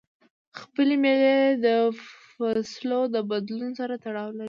[0.75, 1.67] ځیني مېلې د
[2.35, 4.39] فصلو د بدلون سره تړاو لري.